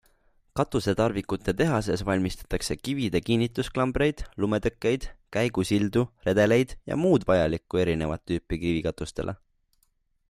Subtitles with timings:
[0.59, 5.07] Katusetarvikute tehases valmistatakse kivide kinnitusklambreid, lumetõkkeid,
[5.39, 9.41] käigusildu, redeleid ja muud vajalikku erinevat tüüpi kivikatustele.